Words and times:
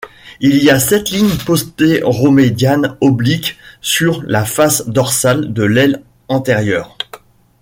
Il 0.39 0.55
y 0.55 0.71
a 0.71 0.79
sept 0.79 1.11
lignes 1.11 1.37
postéro-médianes 1.45 2.97
obliques 3.01 3.59
sur 3.81 4.23
la 4.23 4.45
face 4.45 4.87
dorsale 4.87 5.53
de 5.53 5.61
l'aile 5.61 6.01
antérieure. 6.27 6.97